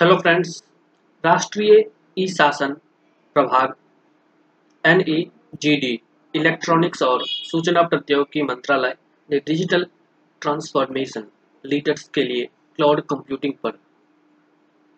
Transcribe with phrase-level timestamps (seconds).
[0.00, 0.64] Hello friends
[1.24, 1.84] राष्ट्रीय
[2.18, 2.76] e शासन
[3.36, 3.74] प्रभाग
[4.84, 5.00] एन
[6.34, 8.96] इलेक्ट्रॉनिक्स और सूचना प्रौद्योगिकी मंत्रालय
[9.30, 9.86] ने डिजिटल
[10.42, 11.24] ट्रांसफॉर्मेशन
[11.64, 13.70] लीडर्स के लिए क्लाउड कंप्यूटिंग पर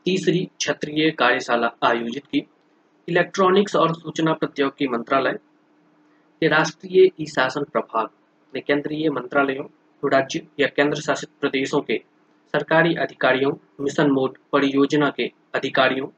[0.07, 2.47] तीसरी क्षेत्रीय कार्यशाला आयोजित की।
[3.09, 5.39] इलेक्ट्रॉनिक्स और सूचना प्रौद्योगिकी मंत्रालय
[6.43, 8.09] के राष्ट्रीय ई शासन प्रभाग
[8.55, 9.65] ने केंद्रीय मंत्रालयों,
[10.03, 12.16] राज्य या केंद्र शासित प्रदेशों के
[12.55, 16.09] सरकारी अधिकारियों, मिशन मोड परियोजना के अधिकारियों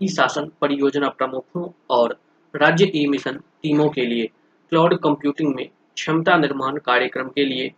[0.00, 2.18] ई शासन परियोजना प्रमुखों और
[2.54, 4.26] राज्य ई मिशन टीमों के लिए
[4.72, 7.72] क्लाउड कंप्यूटिंग में क्षमता निर्माण कार्यक्रम के लिए,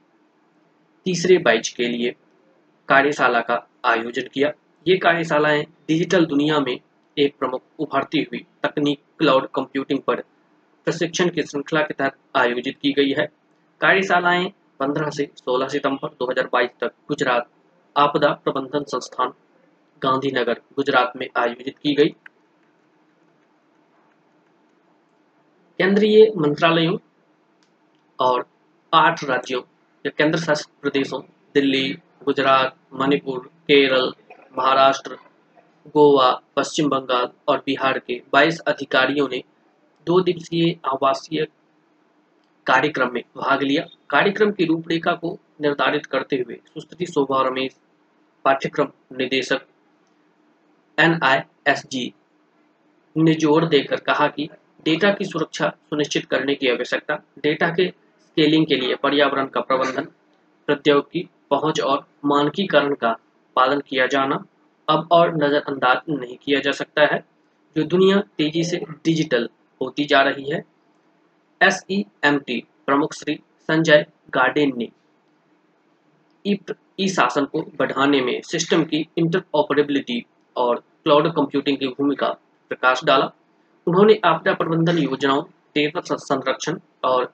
[1.07, 2.15] तीसरे बैच के लिए
[2.89, 4.53] कार्यशाला का आयोजन किया।
[4.87, 6.79] ये कार्यशालाएँ डिजिटल दुनिया में
[7.17, 10.21] एक प्रमुख उभरती हुई तकनीक क्लाउड कंप्यूटिंग पर
[10.87, 13.27] प्रशिक्षण की श्रृंखला के तहत आयोजित की गई है।
[13.81, 17.49] कार्यशालाएँ 15 से 16 सितंबर 2022 तक गुजरात
[17.97, 19.33] आपदा प्रबंधन संस्थान
[20.03, 22.09] गांधीनगर, गुजरात में आयोजित की गई।
[25.79, 26.97] केंद्रीय मंत्रालयों
[28.21, 28.45] और
[28.95, 29.63] आठ राज्यों
[30.07, 31.21] या केंद्र शासित प्रदेशों,
[31.55, 31.89] दिल्ली,
[32.25, 34.13] गुजरात, मणिपुर, केरल,
[34.59, 35.19] महाराष्ट्र,
[35.87, 39.43] गोवा, पश्चिम बंगाल और बिहार के 22 अधिकारियों ने
[40.07, 41.47] दो दिवसीय आवासीय
[42.67, 47.77] कार्यक्रम में भाग लिया। कार्यक्रम की रूपरेखा को निर्धारित करते हुए सुश्री शोभा रमेश
[48.45, 49.61] पाठ्यक्रम निदेशक
[50.99, 52.13] एनआईएसजी
[53.17, 54.49] ने ज़ोर देकर कहा कि
[54.85, 60.05] डेटा की सुरक्षा सुनिश्चित करने की आवश्यकता, डेटा के स्केलिंग के लिए पर्यावरण का प्रबंधन,
[60.69, 63.17] प्रौद्योगिकी पहुँच और मानकीकरण का
[63.57, 64.45] पालन किया जाना
[64.89, 67.23] अब और नजरअंदाज नहीं किया जा सकता है।
[67.77, 69.49] जो दुनिया तेज़ी से डिजिटल
[69.81, 70.65] होती जा रही है
[71.61, 74.89] एस प्रमुख श्री संजय गार्डेन ने
[76.99, 80.25] ई शासन को बढ़ाने में सिस्टम की इंटरऑपरेबिलिटी
[80.57, 82.29] और क्लाउड कंप्यूटिंग की भूमिका
[82.71, 83.31] प्रकाश डाला।
[83.87, 85.43] उन्होंने आपदा प्रबंधन योजनाओं
[85.75, 87.33] डेटा संरक्षण और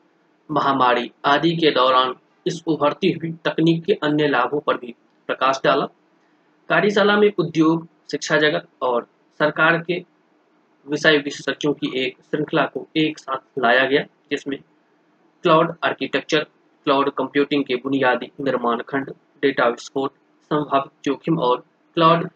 [0.50, 2.14] महामारी आदि के दौरान
[2.46, 4.94] इस उभरती हुई तकनीक के अन्य लाभों पर भी
[5.28, 5.86] प्रकाश डाला।
[6.68, 9.06] कार्यशाला में उद्योग, शिक्षा जगत और
[9.40, 10.04] सरकार के
[10.86, 14.58] विषय विशेषज्ञों की एक श्रृंखला को एक साथ लाया गया, जिसमें
[15.44, 16.46] क्लाउड आर्किटेक्चर
[16.86, 20.10] क्लाउड कंप्यूटिंग के बुनियादी निर्माण खंड डेटा विस्फोट,
[20.50, 21.64] संभावित जोखिम और
[21.96, 22.28] क्लाउड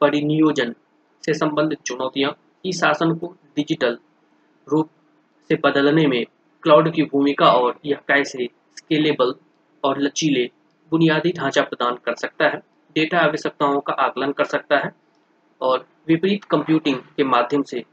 [0.00, 0.74] परिनियोजन
[1.24, 2.32] से संबंधित चुनौतियाँ
[2.66, 3.98] ई शासन को डिजिटल
[4.66, 4.90] रूप
[5.50, 6.24] से बदलने में
[6.62, 8.48] क्लाउड की भूमिका और यह कैसे
[8.78, 9.34] स्केलेबल
[9.84, 10.50] और लचीले
[10.92, 12.58] बुनियादी ढांचा प्रदान कर सकता है,
[12.96, 14.90] डेटा आवश्यकताओं का आकलन कर सकता है
[15.60, 17.84] और विपरीत कंप्यूटिंग के माध्यम से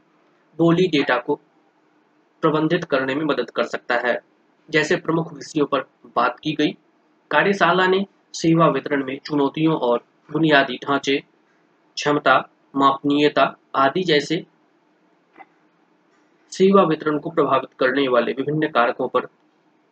[0.58, 1.34] बोली डेटा को
[2.42, 4.18] प्रबंधित करने में मदद कर सकता है।
[4.68, 5.80] जैसे प्रमुख विषयों पर
[6.16, 6.70] बात की गई,
[7.30, 8.04] कार्यशाला ने
[8.36, 11.16] सेवा वितरण में चुनौतियों और बुनियादी ढांचे,
[11.96, 12.36] क्षमता,
[12.76, 14.44] मापनीयता आदि जैसे
[16.52, 19.26] सेवा वितरण को प्रभावित करने वाले विभिन्न कारकों पर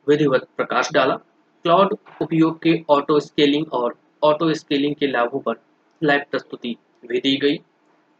[0.06, 1.14] विधिवत प्रकाश डाला।
[1.64, 5.60] क्लाउड उपयोग के ऑटो स्केलिंग और ऑटो स्केलिंग के लाभों पर
[6.02, 7.56] लाइव प्रस्तुति भी दी गई।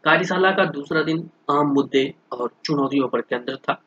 [0.03, 3.81] कार्यशाला का दूसरा दिन आम मुद्दे और चुनौतियों पर केंद्रित था,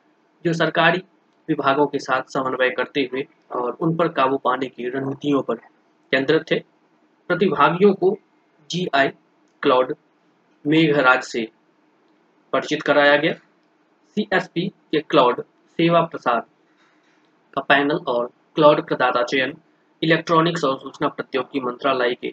[0.44, 1.02] जो सरकारी
[1.48, 5.58] विभागों के साथ समन्वय करते हुए और उन पर काबू पाने की रणनीतियों पर
[6.12, 6.58] केंद्रित थे।
[7.30, 8.16] प्रतिभागियों को
[8.70, 9.08] जीआई
[9.62, 9.94] क्लाउड
[10.64, 11.48] मेघराज से
[12.52, 13.32] परिचित कराया गया।
[14.16, 15.42] सीएसपी के क्लाउड
[15.78, 16.40] सेवा प्रसार
[17.54, 19.56] का पैनल और क्लाउड प्रदाता चयन,
[20.02, 22.28] इलेक्ट्रॉनिक्स और सूचना प्रौद्योगिकी मंत्रालय के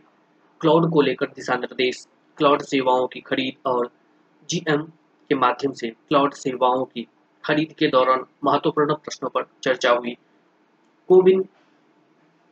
[0.62, 3.90] क्लाउड को लेकर दिशा निर्देश क्लाउड सेवाओं की खरीद और
[4.50, 4.82] जीएम
[5.30, 7.08] के माध्यम से क्लाउड सेवाओं की
[7.44, 10.16] खरीद के दौरान महत्वपूर्ण प्रश्नों पर चर्चा हुई।
[11.08, 11.46] कोविन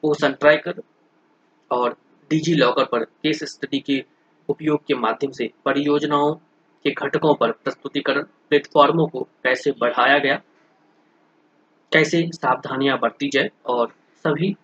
[0.04, 0.82] ओशन ट्रैकर
[1.74, 1.98] और
[2.32, 4.04] डिजी लॉकर पर केस स्टडी के
[4.50, 6.34] उपयोग के माध्यम से परियोजनाओं
[6.86, 10.42] के घटकों पर प्रस्तुतिकरण प्लेटफॉर्मों को कैसे बढ़ाया गया,
[11.92, 13.94] कैसे सावधानियाँ बरती जाए और
[14.26, 14.56] सभी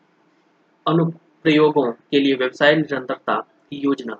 [0.85, 3.35] अनुप्रयोगों के लिए व्यवसाय निरंतरता
[3.69, 4.13] की योजना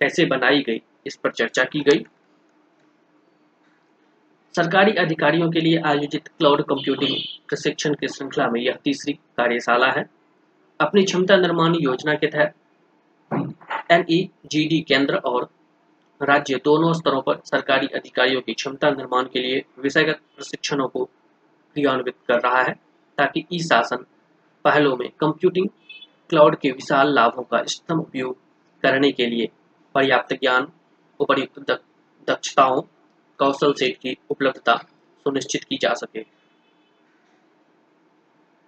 [0.00, 2.04] कैसे बनाई गई, इस पर चर्चा की गई।
[4.54, 7.16] सरकारी अधिकारियों के लिए आयोजित क्लाउड कंप्यूटिंग
[7.48, 10.04] प्रशिक्षण की श्रृंखला में यह तीसरी कार्यशाला है।
[10.80, 12.54] अपनी क्षमता निर्माण योजना के तहत
[13.92, 15.48] एनईजीडी केंद्र और
[16.20, 22.14] राज्य दोनों स्तरों पर सरकारी अधिकारियों की क्षमता निर्माण के लिए विषयगत प्रशिक्षणों को क्रियान्वित
[22.28, 22.74] कर रहा है,
[23.18, 24.04] ताकि ई शासन
[24.64, 25.68] पहलों में कंप्यूटिंग
[26.30, 28.36] क्लाउड के विशाल लाभों का इष्टतम उपयोग
[28.82, 29.48] करने के लिए
[29.94, 30.68] पर्याप्त ज्ञान,
[31.20, 31.70] उपयुक्त
[32.28, 32.80] दक्षताओं,
[33.38, 34.76] कौशल सेट की उपलब्धता
[35.26, 36.35] सुनिश्चित की जा सके।